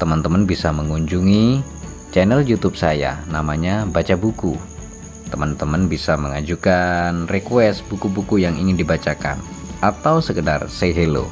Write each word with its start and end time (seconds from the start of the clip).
teman-teman 0.00 0.48
bisa 0.48 0.72
mengunjungi 0.72 1.60
channel 2.08 2.40
YouTube 2.40 2.72
saya, 2.72 3.20
namanya 3.28 3.84
Baca 3.84 4.16
Buku. 4.16 4.56
Teman-teman 5.28 5.92
bisa 5.92 6.16
mengajukan 6.16 7.28
request 7.28 7.84
buku-buku 7.92 8.40
yang 8.40 8.56
ingin 8.56 8.80
dibacakan 8.80 9.36
atau 9.84 10.24
sekedar 10.24 10.64
say 10.72 10.96
hello. 10.96 11.28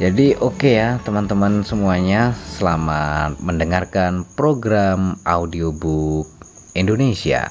Jadi 0.00 0.34
oke 0.40 0.56
okay 0.56 0.80
ya 0.80 0.88
teman-teman 1.04 1.62
semuanya, 1.62 2.32
selamat 2.58 3.38
mendengarkan 3.44 4.24
program 4.34 5.20
audiobook 5.28 6.26
Indonesia. 6.72 7.46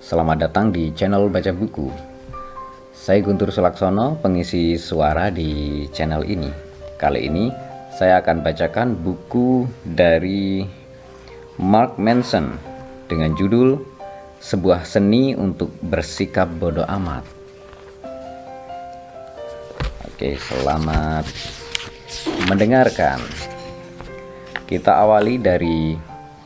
Selamat 0.00 0.48
datang 0.48 0.72
di 0.72 0.94
channel 0.94 1.28
Baca 1.28 1.52
Buku. 1.52 2.09
Saya 3.00 3.24
Guntur 3.24 3.48
Sulaksono, 3.48 4.20
pengisi 4.20 4.76
suara 4.76 5.32
di 5.32 5.88
channel 5.88 6.20
ini. 6.28 6.52
Kali 7.00 7.32
ini 7.32 7.48
saya 7.96 8.20
akan 8.20 8.44
bacakan 8.44 8.92
buku 8.92 9.64
dari 9.80 10.60
Mark 11.56 11.96
Manson 11.96 12.60
dengan 13.08 13.32
judul 13.32 13.80
Sebuah 14.36 14.84
Seni 14.84 15.32
untuk 15.32 15.72
Bersikap 15.80 16.52
Bodoh 16.60 16.84
Amat. 16.84 17.24
Oke, 20.04 20.36
selamat 20.36 21.24
mendengarkan. 22.52 23.16
Kita 24.68 25.00
awali 25.00 25.40
dari 25.40 25.96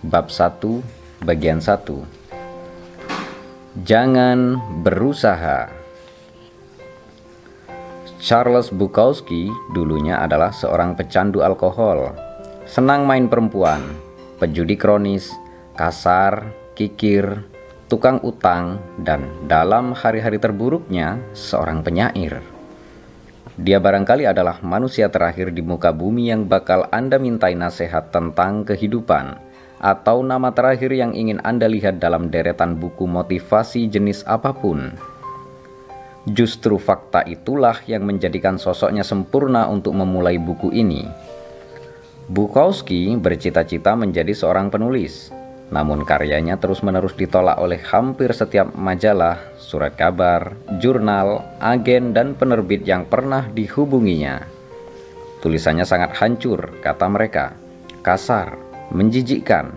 bab 0.06 0.30
1 0.30 1.18
bagian 1.18 1.58
1 1.58 3.82
Jangan 3.82 4.38
berusaha. 4.86 5.83
Charles 8.22 8.70
Bukowski 8.70 9.50
dulunya 9.74 10.22
adalah 10.22 10.54
seorang 10.54 10.94
pecandu 10.94 11.42
alkohol, 11.42 12.14
senang 12.64 13.06
main 13.06 13.26
perempuan, 13.26 13.82
pejudi 14.38 14.78
kronis, 14.78 15.34
kasar, 15.74 16.54
kikir, 16.78 17.42
tukang 17.90 18.22
utang, 18.22 18.78
dan 19.02 19.26
dalam 19.50 19.94
hari-hari 19.94 20.38
terburuknya 20.38 21.18
seorang 21.34 21.82
penyair. 21.82 22.42
Dia 23.54 23.78
barangkali 23.78 24.26
adalah 24.26 24.58
manusia 24.66 25.06
terakhir 25.06 25.54
di 25.54 25.62
muka 25.62 25.94
bumi 25.94 26.26
yang 26.26 26.50
bakal 26.50 26.90
Anda 26.90 27.22
mintai 27.22 27.54
nasihat 27.54 28.10
tentang 28.10 28.66
kehidupan 28.66 29.38
atau 29.78 30.26
nama 30.26 30.50
terakhir 30.50 30.90
yang 30.90 31.14
ingin 31.14 31.38
Anda 31.44 31.70
lihat 31.70 32.02
dalam 32.02 32.34
deretan 32.34 32.82
buku 32.82 33.06
motivasi 33.06 33.86
jenis 33.86 34.26
apa 34.26 34.50
pun. 34.50 35.13
Justru 36.24 36.80
fakta 36.80 37.20
itulah 37.28 37.84
yang 37.84 38.08
menjadikan 38.08 38.56
sosoknya 38.56 39.04
sempurna 39.04 39.68
untuk 39.68 39.92
memulai 39.92 40.40
buku 40.40 40.72
ini. 40.72 41.04
Bukowski 42.32 43.12
bercita-cita 43.20 43.92
menjadi 43.92 44.32
seorang 44.32 44.72
penulis, 44.72 45.28
namun 45.68 46.08
karyanya 46.08 46.56
terus-menerus 46.56 47.12
ditolak 47.12 47.60
oleh 47.60 47.76
hampir 47.92 48.32
setiap 48.32 48.72
majalah, 48.72 49.36
surat 49.60 49.92
kabar, 49.92 50.56
jurnal, 50.80 51.44
agen, 51.60 52.16
dan 52.16 52.32
penerbit 52.32 52.88
yang 52.88 53.04
pernah 53.04 53.44
dihubunginya. 53.52 54.48
Tulisannya 55.44 55.84
sangat 55.84 56.16
hancur, 56.16 56.80
kata 56.80 57.04
mereka, 57.12 57.52
kasar, 58.00 58.56
menjijikkan, 58.88 59.76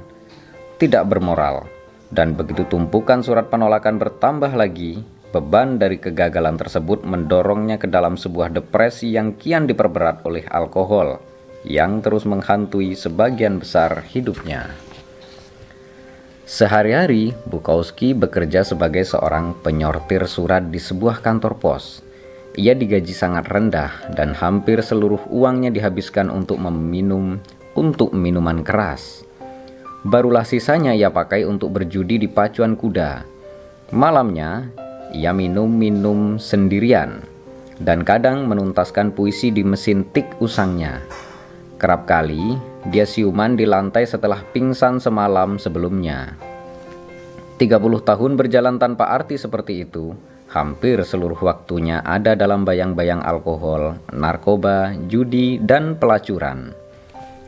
tidak 0.79 1.03
bermoral, 1.11 1.67
dan 2.07 2.31
begitu 2.31 2.63
tumpukan 2.72 3.19
surat 3.19 3.51
penolakan 3.51 3.99
bertambah 3.99 4.55
lagi, 4.55 5.03
beban 5.35 5.75
dari 5.75 5.99
kegagalan 5.99 6.55
tersebut 6.55 7.03
mendorongnya 7.03 7.75
ke 7.75 7.88
dalam 7.89 8.15
sebuah 8.15 8.51
depresi 8.53 9.11
yang 9.11 9.35
kian 9.35 9.67
diperberat 9.67 10.23
oleh 10.23 10.47
alkohol 10.47 11.19
yang 11.67 11.99
terus 11.99 12.23
menghantui 12.23 12.95
sebagian 12.95 13.59
besar 13.59 14.07
hidupnya. 14.07 14.71
Sehari-hari, 16.47 17.35
Bukowski 17.43 18.16
bekerja 18.16 18.63
sebagai 18.63 19.03
seorang 19.03 19.51
penyortir 19.59 20.23
surat 20.31 20.71
di 20.71 20.79
sebuah 20.79 21.19
kantor 21.19 21.59
pos. 21.59 21.99
Ia 22.55 22.71
digaji 22.71 23.11
sangat 23.11 23.51
rendah 23.51 24.16
dan 24.16 24.31
hampir 24.31 24.79
seluruh 24.79 25.27
uangnya 25.27 25.75
dihabiskan 25.75 26.31
untuk 26.31 26.57
meminum 26.57 27.43
untuk 27.75 28.16
minuman 28.16 28.63
keras. 28.63 29.27
Barulah 30.07 30.47
sisanya 30.47 30.95
ia 30.95 31.11
pakai 31.11 31.43
untuk 31.43 31.75
berjudi 31.75 32.16
di 32.16 32.31
pacuan 32.31 32.79
kuda. 32.79 33.27
Malamnya, 33.91 34.71
ia 35.17 35.33
minum-minum 35.33 36.38
sendirian 36.38 37.25
dan 37.81 38.05
kadang 38.05 38.45
menuntaskan 38.45 39.17
puisi 39.17 39.50
di 39.50 39.66
mesin 39.66 40.05
tik 40.13 40.38
usangnya. 40.38 41.01
Kerap 41.81 42.09
kali, 42.09 42.57
dia 42.89 43.05
siuman 43.05 43.57
di 43.57 43.66
lantai 43.66 44.05
setelah 44.05 44.41
pingsan 44.53 45.01
semalam 45.01 45.57
sebelumnya. 45.57 46.38
30 47.57 47.81
tahun 48.05 48.38
berjalan 48.38 48.78
tanpa 48.78 49.09
arti 49.13 49.38
seperti 49.38 49.85
itu, 49.85 50.13
hampir 50.53 51.01
seluruh 51.01 51.38
waktunya 51.41 52.05
ada 52.05 52.38
dalam 52.38 52.66
bayang-bayang 52.66 53.22
alkohol, 53.22 53.97
narkoba, 54.13 54.94
judi, 55.09 55.57
dan 55.57 55.97
pelacuran. 55.97 56.73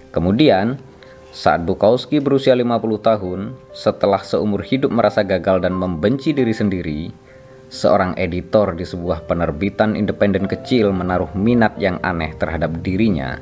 Kemudian, 0.09 0.81
saat 1.29 1.61
Bukowski 1.61 2.17
berusia 2.17 2.57
50 2.57 3.05
tahun, 3.05 3.39
setelah 3.69 4.21
seumur 4.25 4.65
hidup 4.65 4.89
merasa 4.89 5.21
gagal 5.21 5.61
dan 5.61 5.77
membenci 5.77 6.33
diri 6.33 6.53
sendiri, 6.57 7.13
seorang 7.69 8.17
editor 8.17 8.75
di 8.75 8.83
sebuah 8.83 9.29
penerbitan 9.29 9.95
independen 9.95 10.49
kecil 10.49 10.91
menaruh 10.91 11.31
minat 11.37 11.77
yang 11.77 12.01
aneh 12.03 12.35
terhadap 12.35 12.83
dirinya. 12.83 13.39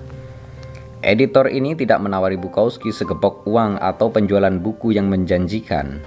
Editor 1.02 1.48
ini 1.48 1.74
tidak 1.74 2.04
menawari 2.04 2.36
Bukowski 2.36 2.92
segepok 2.92 3.48
uang 3.48 3.80
atau 3.80 4.12
penjualan 4.12 4.54
buku 4.54 4.94
yang 4.94 5.08
menjanjikan. 5.08 6.04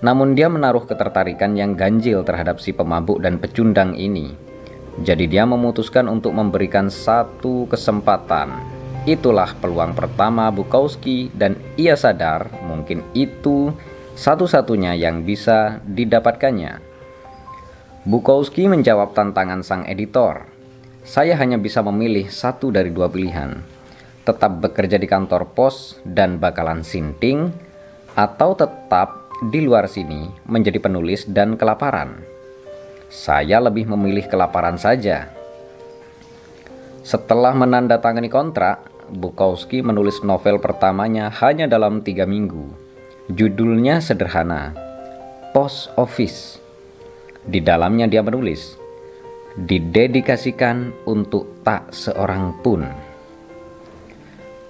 Namun 0.00 0.38
dia 0.38 0.46
menaruh 0.46 0.86
ketertarikan 0.86 1.58
yang 1.58 1.74
ganjil 1.74 2.22
terhadap 2.22 2.62
si 2.62 2.70
pemabuk 2.70 3.18
dan 3.20 3.36
pecundang 3.42 3.98
ini. 3.98 4.34
Jadi 5.02 5.26
dia 5.26 5.42
memutuskan 5.42 6.06
untuk 6.06 6.36
memberikan 6.36 6.92
satu 6.92 7.64
kesempatan 7.66 8.80
Itulah 9.02 9.58
peluang 9.58 9.98
pertama 9.98 10.46
Bukowski 10.54 11.26
dan 11.34 11.58
ia 11.74 11.98
sadar 11.98 12.46
mungkin 12.62 13.02
itu 13.18 13.74
satu-satunya 14.14 14.94
yang 14.94 15.26
bisa 15.26 15.82
didapatkannya. 15.82 16.91
Bukowski 18.02 18.66
menjawab 18.66 19.14
tantangan 19.14 19.62
sang 19.62 19.86
editor. 19.86 20.50
Saya 21.06 21.38
hanya 21.38 21.54
bisa 21.54 21.86
memilih 21.86 22.26
satu 22.34 22.74
dari 22.74 22.90
dua 22.90 23.06
pilihan. 23.06 23.62
Tetap 24.26 24.58
bekerja 24.58 24.98
di 24.98 25.06
kantor 25.06 25.54
pos 25.54 26.02
dan 26.02 26.42
bakalan 26.42 26.82
sinting 26.82 27.54
atau 28.18 28.58
tetap 28.58 29.30
di 29.46 29.62
luar 29.62 29.86
sini 29.86 30.26
menjadi 30.50 30.82
penulis 30.82 31.30
dan 31.30 31.54
kelaparan. 31.54 32.18
Saya 33.06 33.62
lebih 33.62 33.86
memilih 33.94 34.26
kelaparan 34.26 34.82
saja. 34.82 35.30
Setelah 37.06 37.54
menandatangani 37.54 38.26
kontrak, 38.26 38.82
Bukowski 39.14 39.78
menulis 39.78 40.26
novel 40.26 40.58
pertamanya 40.58 41.30
hanya 41.38 41.70
dalam 41.70 42.02
tiga 42.02 42.26
minggu. 42.26 42.66
Judulnya 43.30 44.02
sederhana, 44.02 44.74
Post 45.54 45.94
Office. 45.94 46.61
Di 47.42 47.58
dalamnya 47.58 48.06
dia 48.06 48.22
menulis, 48.22 48.78
didedikasikan 49.58 51.06
untuk 51.08 51.62
tak 51.66 51.90
seorang 51.90 52.62
pun. 52.62 52.86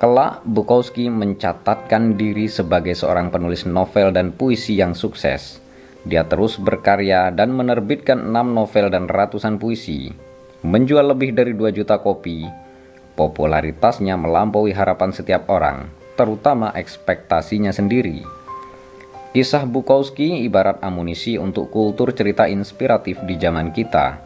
Kelak, 0.03 0.43
Bukowski 0.43 1.07
mencatatkan 1.07 2.19
diri 2.19 2.51
sebagai 2.51 2.99
seorang 2.99 3.31
penulis 3.31 3.63
novel 3.69 4.11
dan 4.11 4.35
puisi 4.35 4.75
yang 4.75 4.99
sukses. 4.99 5.63
Dia 6.03 6.27
terus 6.27 6.59
berkarya 6.59 7.31
dan 7.31 7.55
menerbitkan 7.55 8.19
enam 8.19 8.51
novel 8.51 8.91
dan 8.91 9.07
ratusan 9.07 9.63
puisi, 9.63 10.11
menjual 10.67 11.15
lebih 11.15 11.31
dari 11.31 11.55
2 11.55 11.71
juta 11.71 12.03
kopi, 12.03 12.51
Popularitasnya 13.13 14.17
melampaui 14.17 14.73
harapan 14.73 15.13
setiap 15.13 15.53
orang, 15.53 15.93
terutama 16.17 16.73
ekspektasinya 16.73 17.69
sendiri. 17.69 18.25
Kisah 19.33 19.65
Bukowski 19.65 20.45
ibarat 20.45 20.85
amunisi 20.85 21.41
untuk 21.41 21.73
kultur 21.73 22.13
cerita 22.13 22.45
inspiratif 22.45 23.17
di 23.25 23.41
zaman 23.41 23.73
kita. 23.73 24.21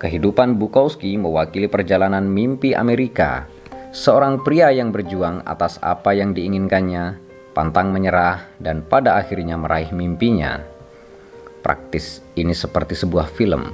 Kehidupan 0.00 0.56
Bukowski 0.56 1.20
mewakili 1.20 1.68
perjalanan 1.68 2.24
mimpi 2.24 2.72
Amerika, 2.72 3.44
seorang 3.92 4.40
pria 4.40 4.72
yang 4.72 4.88
berjuang 4.88 5.44
atas 5.44 5.76
apa 5.84 6.16
yang 6.16 6.32
diinginkannya, 6.32 7.20
pantang 7.52 7.92
menyerah, 7.92 8.48
dan 8.56 8.80
pada 8.80 9.20
akhirnya 9.20 9.60
meraih 9.60 9.92
mimpinya. 9.92 10.64
Praktis 11.60 12.24
ini 12.32 12.56
seperti 12.56 12.96
sebuah 12.96 13.28
film. 13.28 13.68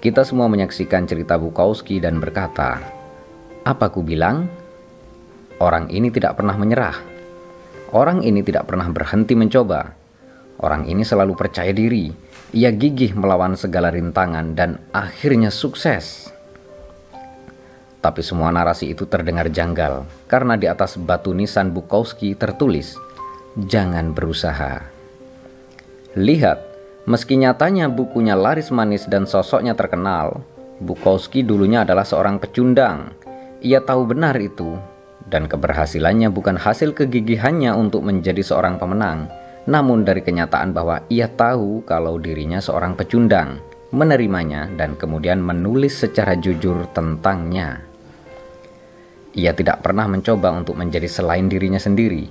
Kita 0.00 0.24
semua 0.24 0.48
menyaksikan 0.48 1.04
cerita 1.04 1.36
Bukowski 1.36 2.00
dan 2.00 2.24
berkata, 2.24 2.80
"Apa 3.68 3.92
ku 3.92 4.00
bilang? 4.00 4.48
Orang 5.60 5.92
ini 5.92 6.08
tidak 6.08 6.40
pernah 6.40 6.56
menyerah. 6.56 6.96
Orang 7.92 8.24
ini 8.24 8.40
tidak 8.40 8.64
pernah 8.64 8.88
berhenti 8.88 9.36
mencoba. 9.36 10.05
Orang 10.60 10.88
ini 10.88 11.04
selalu 11.04 11.36
percaya 11.36 11.72
diri." 11.74 12.12
Ia 12.54 12.70
gigih 12.70 13.12
melawan 13.18 13.58
segala 13.58 13.90
rintangan 13.90 14.54
dan 14.54 14.78
akhirnya 14.94 15.50
sukses. 15.50 16.30
Tapi 17.98 18.22
semua 18.22 18.54
narasi 18.54 18.94
itu 18.94 19.02
terdengar 19.10 19.50
janggal 19.50 20.06
karena 20.30 20.54
di 20.54 20.70
atas 20.70 20.94
batu 20.94 21.34
nisan 21.34 21.74
Bukowski 21.74 22.38
tertulis, 22.38 22.94
"Jangan 23.58 24.14
berusaha." 24.14 24.86
Lihat, 26.14 26.58
meski 27.04 27.34
nyatanya 27.34 27.90
bukunya 27.90 28.38
laris 28.38 28.70
manis 28.70 29.10
dan 29.10 29.26
sosoknya 29.26 29.74
terkenal, 29.74 30.46
Bukowski 30.78 31.42
dulunya 31.42 31.82
adalah 31.82 32.06
seorang 32.06 32.38
pecundang. 32.38 33.10
Ia 33.60 33.82
tahu 33.82 34.06
benar 34.14 34.38
itu, 34.38 34.78
dan 35.26 35.50
keberhasilannya 35.50 36.30
bukan 36.30 36.56
hasil 36.56 36.94
kegigihannya 36.94 37.74
untuk 37.74 38.06
menjadi 38.06 38.40
seorang 38.40 38.78
pemenang, 38.78 39.26
namun 39.66 40.06
dari 40.06 40.22
kenyataan 40.22 40.70
bahwa 40.70 41.02
ia 41.10 41.26
tahu 41.26 41.82
kalau 41.82 42.22
dirinya 42.22 42.62
seorang 42.62 42.94
pecundang, 42.94 43.58
menerimanya 43.90 44.70
dan 44.78 44.94
kemudian 44.94 45.42
menulis 45.42 46.06
secara 46.06 46.38
jujur 46.38 46.86
tentangnya. 46.94 47.82
Ia 49.36 49.52
tidak 49.52 49.82
pernah 49.84 50.06
mencoba 50.08 50.54
untuk 50.54 50.78
menjadi 50.78 51.10
selain 51.10 51.50
dirinya 51.50 51.82
sendiri. 51.82 52.30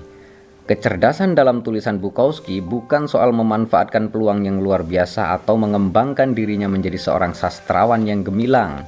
Kecerdasan 0.66 1.38
dalam 1.38 1.62
tulisan 1.62 2.02
Bukowski 2.02 2.58
bukan 2.58 3.06
soal 3.06 3.30
memanfaatkan 3.30 4.10
peluang 4.10 4.42
yang 4.50 4.58
luar 4.58 4.82
biasa 4.82 5.38
atau 5.38 5.54
mengembangkan 5.62 6.34
dirinya 6.34 6.66
menjadi 6.66 6.98
seorang 6.98 7.38
sastrawan 7.38 8.02
yang 8.10 8.26
gemilang. 8.26 8.82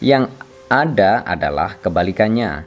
Yang 0.00 0.32
ada 0.72 1.20
adalah 1.28 1.76
kebalikannya 1.84 2.64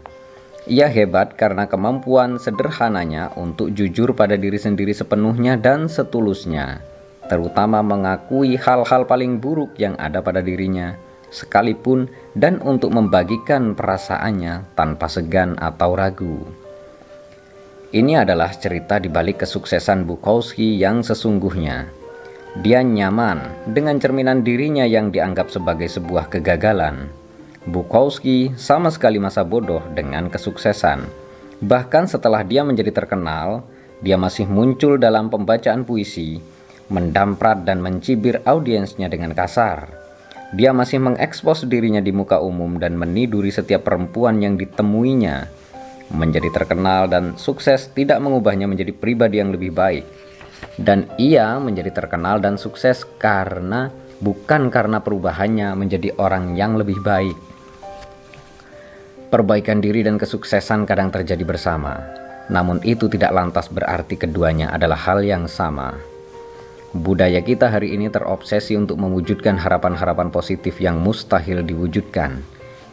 ia 0.65 0.89
hebat 0.89 1.37
karena 1.37 1.69
kemampuan 1.69 2.41
sederhananya 2.41 3.29
untuk 3.37 3.69
jujur 3.69 4.17
pada 4.17 4.33
diri 4.33 4.57
sendiri 4.57 4.97
sepenuhnya 4.97 5.61
dan 5.61 5.85
setulusnya, 5.85 6.81
terutama 7.29 7.85
mengakui 7.85 8.57
hal-hal 8.57 9.05
paling 9.05 9.37
buruk 9.37 9.77
yang 9.77 9.93
ada 10.01 10.25
pada 10.25 10.41
dirinya, 10.41 10.97
sekalipun 11.29 12.09
dan 12.33 12.57
untuk 12.65 12.89
membagikan 12.89 13.77
perasaannya 13.77 14.73
tanpa 14.73 15.05
segan 15.05 15.53
atau 15.61 15.93
ragu. 15.93 16.41
Ini 17.93 18.25
adalah 18.25 18.49
cerita 18.51 18.97
di 18.97 19.07
balik 19.07 19.45
kesuksesan 19.45 20.03
Bukowski 20.03 20.81
yang 20.81 21.05
sesungguhnya. 21.05 21.87
Dia 22.59 22.81
nyaman 22.81 23.69
dengan 23.69 24.01
cerminan 24.01 24.41
dirinya 24.41 24.83
yang 24.83 25.13
dianggap 25.13 25.53
sebagai 25.53 25.87
sebuah 25.91 26.31
kegagalan 26.31 27.24
Bukowski 27.65 28.53
sama 28.53 28.93
sekali 28.93 29.17
masa 29.17 29.41
bodoh 29.41 29.81
dengan 29.97 30.29
kesuksesan. 30.29 31.01
Bahkan 31.65 32.05
setelah 32.05 32.45
dia 32.45 32.61
menjadi 32.61 32.93
terkenal, 32.93 33.65
dia 34.05 34.21
masih 34.21 34.45
muncul 34.45 35.01
dalam 35.01 35.33
pembacaan 35.33 35.81
puisi, 35.81 36.37
mendamprat 36.93 37.65
dan 37.65 37.81
mencibir 37.81 38.37
audiensnya 38.45 39.09
dengan 39.09 39.33
kasar. 39.33 39.89
Dia 40.53 40.77
masih 40.77 41.01
mengekspos 41.01 41.65
dirinya 41.65 42.05
di 42.05 42.13
muka 42.13 42.37
umum 42.37 42.77
dan 42.77 43.01
meniduri 43.01 43.49
setiap 43.49 43.89
perempuan 43.89 44.45
yang 44.45 44.61
ditemuinya. 44.61 45.49
Menjadi 46.13 46.53
terkenal 46.53 47.09
dan 47.09 47.33
sukses 47.33 47.89
tidak 47.97 48.21
mengubahnya 48.21 48.69
menjadi 48.69 48.93
pribadi 48.93 49.41
yang 49.41 49.49
lebih 49.49 49.73
baik. 49.73 50.05
Dan 50.77 51.09
ia 51.17 51.57
menjadi 51.57 51.89
terkenal 51.89 52.37
dan 52.37 52.61
sukses 52.61 53.09
karena 53.17 53.89
bukan 54.21 54.69
karena 54.69 55.01
perubahannya 55.01 55.73
menjadi 55.73 56.13
orang 56.21 56.53
yang 56.53 56.77
lebih 56.77 57.01
baik. 57.01 57.54
Perbaikan 59.25 59.81
diri 59.81 60.05
dan 60.05 60.21
kesuksesan 60.21 60.85
kadang 60.85 61.09
terjadi 61.09 61.41
bersama, 61.41 61.97
namun 62.45 62.77
itu 62.85 63.09
tidak 63.09 63.33
lantas 63.33 63.65
berarti 63.73 64.21
keduanya 64.21 64.69
adalah 64.69 65.01
hal 65.01 65.25
yang 65.25 65.49
sama. 65.49 65.97
Budaya 66.93 67.41
kita 67.41 67.73
hari 67.73 67.97
ini 67.97 68.07
terobsesi 68.13 68.77
untuk 68.77 69.01
mewujudkan 69.01 69.57
harapan-harapan 69.57 70.29
positif 70.29 70.77
yang 70.77 71.01
mustahil 71.01 71.65
diwujudkan, 71.65 72.37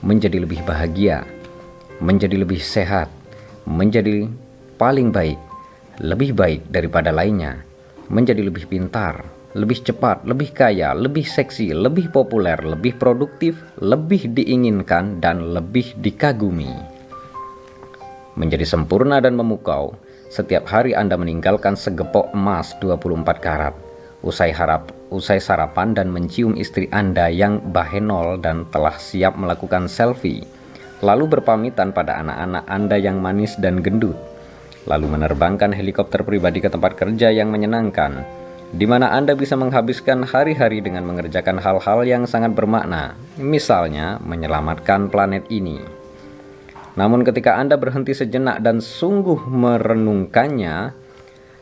menjadi 0.01 0.41
lebih 0.41 0.65
bahagia, 0.65 1.29
menjadi 2.01 2.41
lebih 2.41 2.65
sehat, 2.65 3.13
menjadi 3.69 4.25
paling 4.81 5.13
baik, 5.13 5.39
lebih 6.01 6.33
baik 6.33 6.65
daripada 6.73 7.13
lainnya, 7.13 7.61
menjadi 8.09 8.41
lebih 8.41 8.73
pintar, 8.73 9.21
lebih 9.53 9.85
cepat, 9.85 10.25
lebih 10.25 10.57
kaya, 10.57 10.97
lebih 10.97 11.29
seksi, 11.29 11.77
lebih 11.77 12.09
populer, 12.09 12.57
lebih 12.65 12.97
produktif, 12.97 13.61
lebih 13.85 14.33
diinginkan, 14.33 15.21
dan 15.21 15.53
lebih 15.53 15.93
dikagumi. 16.01 16.73
Menjadi 18.33 18.65
sempurna 18.65 19.21
dan 19.21 19.37
memukau, 19.37 19.93
setiap 20.33 20.65
hari 20.73 20.97
Anda 20.97 21.21
meninggalkan 21.21 21.77
segepok 21.77 22.33
emas 22.33 22.73
24 22.81 23.45
karat, 23.45 23.77
usai 24.25 24.49
harap, 24.57 24.89
usai 25.13 25.37
sarapan 25.37 25.93
dan 25.93 26.09
mencium 26.09 26.57
istri 26.57 26.89
Anda 26.89 27.29
yang 27.29 27.61
bahenol 27.77 28.41
dan 28.41 28.65
telah 28.73 28.97
siap 28.97 29.37
melakukan 29.37 29.85
selfie, 29.85 30.49
lalu 31.05 31.29
berpamitan 31.29 31.93
pada 31.93 32.25
anak-anak 32.25 32.65
Anda 32.73 32.97
yang 32.97 33.21
manis 33.21 33.53
dan 33.61 33.85
gendut, 33.85 34.17
lalu 34.89 35.13
menerbangkan 35.13 35.77
helikopter 35.77 36.25
pribadi 36.25 36.65
ke 36.65 36.73
tempat 36.73 36.97
kerja 36.97 37.29
yang 37.29 37.53
menyenangkan, 37.53 38.42
di 38.73 38.89
mana 38.89 39.13
Anda 39.13 39.37
bisa 39.37 39.53
menghabiskan 39.53 40.25
hari-hari 40.25 40.81
dengan 40.81 41.05
mengerjakan 41.05 41.61
hal-hal 41.61 42.09
yang 42.09 42.25
sangat 42.25 42.57
bermakna, 42.57 43.21
misalnya 43.37 44.17
menyelamatkan 44.25 45.13
planet 45.13 45.45
ini. 45.53 45.85
Namun, 46.97 47.21
ketika 47.21 47.61
Anda 47.61 47.77
berhenti 47.77 48.17
sejenak 48.17 48.65
dan 48.65 48.81
sungguh 48.81 49.45
merenungkannya, 49.45 50.97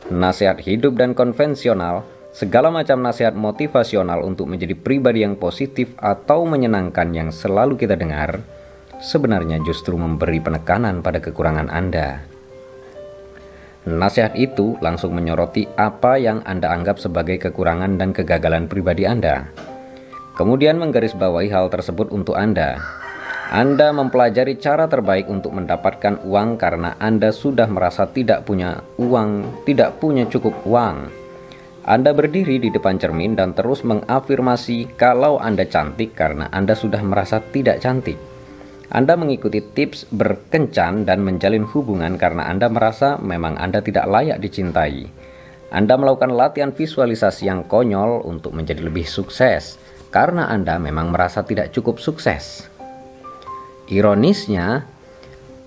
nasihat 0.07 0.63
hidup 0.63 0.95
dan 0.95 1.11
konvensional, 1.11 2.07
segala 2.31 2.71
macam 2.71 3.03
nasihat 3.03 3.35
motivasional 3.35 4.23
untuk 4.23 4.47
menjadi 4.47 4.75
pribadi 4.75 5.27
yang 5.27 5.35
positif 5.35 5.91
atau 5.99 6.47
menyenangkan 6.47 7.11
yang 7.11 7.29
selalu 7.31 7.75
kita 7.75 7.99
dengar, 7.99 8.39
sebenarnya 9.03 9.59
justru 9.67 9.99
memberi 9.99 10.39
penekanan 10.39 11.03
pada 11.03 11.19
kekurangan 11.19 11.67
Anda. 11.67 12.30
Nasihat 13.81 14.37
itu 14.37 14.77
langsung 14.77 15.17
menyoroti 15.17 15.65
apa 15.73 16.13
yang 16.21 16.45
Anda 16.45 16.69
anggap 16.69 17.01
sebagai 17.01 17.41
kekurangan 17.41 17.97
dan 17.97 18.13
kegagalan 18.13 18.69
pribadi 18.69 19.09
Anda. 19.09 19.49
Kemudian 20.37 20.77
menggarisbawahi 20.77 21.49
hal 21.49 21.73
tersebut 21.73 22.13
untuk 22.13 22.37
Anda. 22.37 22.77
Anda 23.51 23.91
mempelajari 23.91 24.61
cara 24.61 24.85
terbaik 24.87 25.27
untuk 25.27 25.51
mendapatkan 25.57 26.23
uang 26.23 26.61
karena 26.61 26.95
Anda 27.01 27.33
sudah 27.33 27.67
merasa 27.67 28.07
tidak 28.07 28.45
punya 28.47 28.85
uang, 29.01 29.65
tidak 29.67 29.97
punya 29.97 30.29
cukup 30.29 30.55
uang. 30.63 31.11
Anda 31.81 32.13
berdiri 32.13 32.61
di 32.61 32.69
depan 32.69 33.01
cermin 33.01 33.33
dan 33.33 33.57
terus 33.57 33.81
mengafirmasi 33.81 34.93
kalau 34.93 35.41
Anda 35.41 35.65
cantik 35.65 36.13
karena 36.13 36.47
Anda 36.53 36.77
sudah 36.77 37.01
merasa 37.01 37.41
tidak 37.41 37.81
cantik. 37.81 38.30
Anda 38.91 39.15
mengikuti 39.15 39.63
tips 39.63 40.11
berkencan 40.11 41.07
dan 41.07 41.23
menjalin 41.23 41.63
hubungan 41.63 42.19
karena 42.19 42.51
Anda 42.51 42.67
merasa 42.67 43.15
memang 43.23 43.55
Anda 43.55 43.79
tidak 43.79 44.03
layak 44.03 44.43
dicintai. 44.43 45.07
Anda 45.71 45.95
melakukan 45.95 46.35
latihan 46.35 46.75
visualisasi 46.75 47.47
yang 47.47 47.63
konyol 47.71 48.27
untuk 48.27 48.51
menjadi 48.51 48.83
lebih 48.83 49.07
sukses 49.07 49.79
karena 50.11 50.51
Anda 50.51 50.75
memang 50.75 51.07
merasa 51.07 51.39
tidak 51.47 51.71
cukup 51.71 52.03
sukses. 52.03 52.67
Ironisnya, 53.87 54.83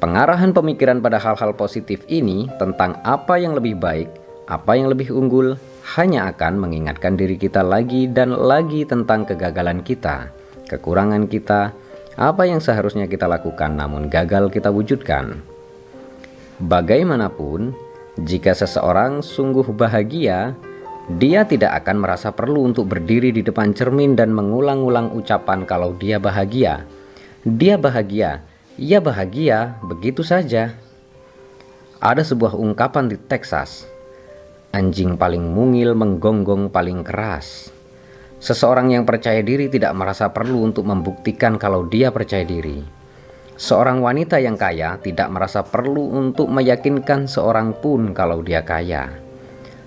pengarahan 0.05 0.53
pemikiran 0.53 1.01
pada 1.01 1.17
hal-hal 1.17 1.57
positif 1.57 2.05
ini 2.13 2.53
tentang 2.61 3.01
apa 3.09 3.41
yang 3.41 3.57
lebih 3.57 3.81
baik, 3.81 4.13
apa 4.53 4.77
yang 4.77 4.93
lebih 4.93 5.09
unggul, 5.09 5.57
hanya 5.97 6.29
akan 6.29 6.61
mengingatkan 6.61 7.17
diri 7.17 7.41
kita 7.41 7.65
lagi 7.65 8.05
dan 8.05 8.37
lagi 8.37 8.85
tentang 8.85 9.25
kegagalan 9.25 9.81
kita, 9.81 10.29
kekurangan 10.69 11.25
kita, 11.25 11.73
apa 12.15 12.47
yang 12.47 12.63
seharusnya 12.63 13.11
kita 13.11 13.27
lakukan 13.27 13.75
namun 13.75 14.07
gagal 14.07 14.51
kita 14.55 14.71
wujudkan. 14.71 15.43
Bagaimanapun, 16.63 17.75
jika 18.23 18.55
seseorang 18.55 19.27
sungguh 19.27 19.67
bahagia, 19.75 20.55
dia 21.11 21.45
tidak 21.45 21.85
akan 21.85 22.01
merasa 22.01 22.31
perlu 22.31 22.65
untuk 22.65 22.89
berdiri 22.89 23.35
di 23.35 23.43
depan 23.43 23.75
cermin 23.75 24.15
dan 24.15 24.31
mengulang-ulang 24.31 25.13
ucapan 25.13 25.67
kalau 25.67 25.93
dia 25.99 26.23
bahagia. 26.23 26.87
Dia 27.45 27.77
bahagia, 27.77 28.41
ia 28.81 29.03
bahagia, 29.03 29.77
begitu 29.85 30.23
saja. 30.23 30.79
Ada 32.01 32.25
sebuah 32.25 32.57
ungkapan 32.57 33.11
di 33.11 33.19
Texas. 33.19 33.85
Anjing 34.73 35.19
paling 35.19 35.45
mungil 35.45 35.93
menggonggong 35.93 36.71
paling 36.71 37.05
keras. 37.05 37.75
Seseorang 38.45 38.93
yang 38.93 39.09
percaya 39.09 39.41
diri 39.41 39.73
tidak 39.73 39.97
merasa 39.97 40.29
perlu 40.29 40.69
untuk 40.69 40.85
membuktikan 40.85 41.57
kalau 41.57 41.89
dia 41.89 42.13
percaya 42.13 42.45
diri. 42.45 42.85
Seorang 43.57 44.05
wanita 44.05 44.37
yang 44.37 44.61
kaya 44.61 45.01
tidak 45.01 45.33
merasa 45.33 45.65
perlu 45.65 46.13
untuk 46.13 46.53
meyakinkan 46.53 47.25
seorang 47.25 47.73
pun 47.73 48.13
kalau 48.13 48.45
dia 48.45 48.61
kaya. 48.61 49.17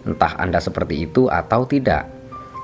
Entah 0.10 0.34
Anda 0.42 0.58
seperti 0.58 1.06
itu 1.06 1.30
atau 1.30 1.70
tidak. 1.70 2.10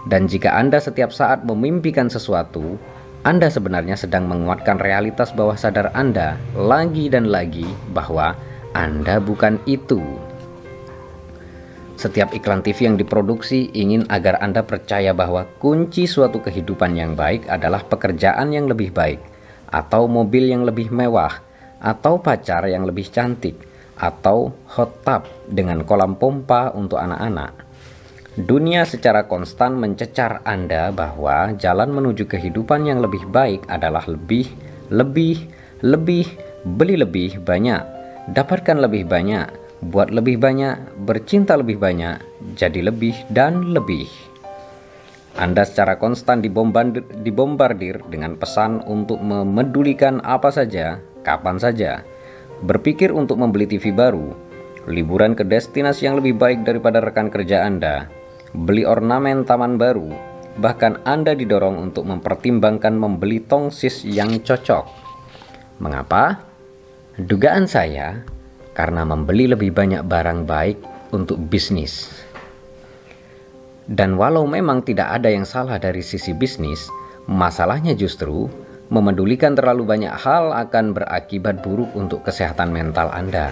Dan 0.09 0.25
jika 0.25 0.57
Anda 0.57 0.81
setiap 0.81 1.13
saat 1.13 1.45
memimpikan 1.45 2.09
sesuatu, 2.09 2.73
Anda 3.21 3.53
sebenarnya 3.53 3.93
sedang 3.93 4.25
menguatkan 4.25 4.81
realitas 4.81 5.29
bawah 5.29 5.53
sadar 5.53 5.93
Anda 5.93 6.41
lagi 6.57 7.05
dan 7.05 7.29
lagi 7.29 7.69
bahwa 7.93 8.33
Anda 8.73 9.21
bukan 9.21 9.61
itu. 9.69 10.01
Setiap 11.93 12.33
iklan 12.33 12.65
TV 12.65 12.89
yang 12.89 12.97
diproduksi 12.97 13.69
ingin 13.71 14.09
agar 14.09 14.41
Anda 14.41 14.65
percaya 14.65 15.13
bahwa 15.13 15.45
kunci 15.61 16.09
suatu 16.09 16.41
kehidupan 16.41 16.97
yang 16.97 17.13
baik 17.13 17.45
adalah 17.45 17.85
pekerjaan 17.85 18.49
yang 18.49 18.65
lebih 18.65 18.89
baik, 18.89 19.21
atau 19.69 20.09
mobil 20.09 20.49
yang 20.49 20.65
lebih 20.65 20.89
mewah, 20.89 21.37
atau 21.77 22.17
pacar 22.17 22.65
yang 22.65 22.89
lebih 22.89 23.07
cantik, 23.13 23.55
atau 23.93 24.51
hot 24.73 25.05
tub 25.05 25.29
dengan 25.45 25.85
kolam 25.85 26.17
pompa 26.17 26.73
untuk 26.73 26.97
anak-anak. 26.97 27.61
Dunia 28.33 28.81
secara 28.89 29.29
konstan 29.29 29.77
mencecar 29.77 30.41
Anda 30.41 30.89
bahwa 30.89 31.53
jalan 31.53 31.93
menuju 31.93 32.25
kehidupan 32.25 32.89
yang 32.89 33.05
lebih 33.05 33.29
baik 33.29 33.69
adalah 33.69 34.01
lebih, 34.09 34.49
lebih, 34.89 35.45
lebih, 35.85 36.25
beli 36.65 36.97
lebih 36.97 37.37
banyak, 37.45 37.85
dapatkan 38.33 38.81
lebih 38.81 39.05
banyak, 39.05 39.45
buat 39.83 40.09
lebih 40.09 40.39
banyak, 40.39 41.03
bercinta 41.03 41.59
lebih 41.59 41.75
banyak, 41.77 42.19
jadi 42.55 42.87
lebih 42.87 43.13
dan 43.29 43.75
lebih. 43.75 44.07
Anda 45.33 45.65
secara 45.65 45.97
konstan 45.97 46.45
dibombardir, 46.45 47.03
dibombardir 47.25 48.05
dengan 48.07 48.37
pesan 48.37 48.85
untuk 48.85 49.17
memedulikan 49.19 50.21
apa 50.21 50.53
saja, 50.53 51.01
kapan 51.25 51.57
saja, 51.57 52.05
berpikir 52.63 53.09
untuk 53.09 53.41
membeli 53.41 53.65
TV 53.65 53.89
baru, 53.89 54.31
liburan 54.85 55.33
ke 55.33 55.41
destinasi 55.41 56.05
yang 56.05 56.21
lebih 56.21 56.37
baik 56.37 56.61
daripada 56.61 57.01
rekan 57.01 57.33
kerja 57.33 57.65
Anda, 57.65 58.07
beli 58.53 58.85
ornamen 58.85 59.41
taman 59.41 59.81
baru, 59.81 60.13
bahkan 60.61 61.01
Anda 61.01 61.33
didorong 61.33 61.81
untuk 61.81 62.05
mempertimbangkan 62.05 62.93
membeli 62.93 63.41
tongsis 63.41 64.05
yang 64.05 64.37
cocok. 64.37 64.85
Mengapa? 65.81 66.45
Dugaan 67.17 67.65
saya 67.65 68.21
karena 68.73 69.05
membeli 69.05 69.49
lebih 69.49 69.73
banyak 69.73 70.01
barang 70.05 70.49
baik 70.49 70.77
untuk 71.13 71.37
bisnis. 71.37 72.09
Dan 73.85 74.17
walau 74.17 74.49
memang 74.49 74.81
tidak 74.81 75.21
ada 75.21 75.29
yang 75.29 75.45
salah 75.45 75.77
dari 75.77 76.01
sisi 76.01 76.33
bisnis, 76.33 76.89
masalahnya 77.29 77.93
justru 77.93 78.49
memedulikan 78.93 79.57
terlalu 79.57 79.89
banyak 79.89 80.13
hal 80.13 80.53
akan 80.53 80.93
berakibat 80.93 81.65
buruk 81.65 81.91
untuk 81.97 82.25
kesehatan 82.25 82.69
mental 82.69 83.09
Anda. 83.13 83.51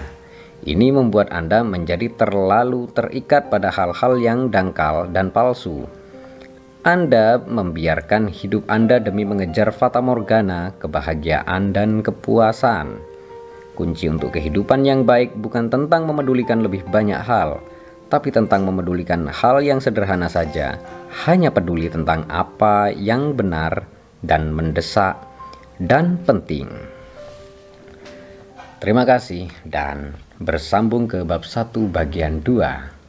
Ini 0.62 0.94
membuat 0.94 1.34
Anda 1.34 1.66
menjadi 1.66 2.14
terlalu 2.14 2.86
terikat 2.94 3.50
pada 3.50 3.74
hal-hal 3.74 4.22
yang 4.22 4.54
dangkal 4.54 5.10
dan 5.10 5.34
palsu. 5.34 5.90
Anda 6.86 7.42
membiarkan 7.42 8.30
hidup 8.30 8.70
Anda 8.70 9.02
demi 9.02 9.26
mengejar 9.26 9.74
fata 9.74 10.02
morgana, 10.02 10.74
kebahagiaan, 10.78 11.74
dan 11.74 12.06
kepuasan. 12.06 13.11
Kunci 13.82 14.06
untuk 14.06 14.38
kehidupan 14.38 14.86
yang 14.86 15.10
baik 15.10 15.34
bukan 15.42 15.66
tentang 15.66 16.06
memedulikan 16.06 16.62
lebih 16.62 16.86
banyak 16.86 17.18
hal, 17.18 17.66
tapi 18.14 18.30
tentang 18.30 18.62
memedulikan 18.62 19.26
hal 19.26 19.58
yang 19.66 19.82
sederhana 19.82 20.30
saja. 20.30 20.78
Hanya 21.26 21.50
peduli 21.50 21.90
tentang 21.90 22.30
apa 22.30 22.94
yang 22.94 23.34
benar 23.34 23.90
dan 24.22 24.54
mendesak 24.54 25.18
dan 25.82 26.22
penting. 26.30 26.70
Terima 28.78 29.02
kasih 29.02 29.50
dan 29.66 30.14
bersambung 30.38 31.10
ke 31.10 31.26
bab 31.26 31.42
1 31.42 31.74
bagian 31.90 32.38
2. 32.46 33.01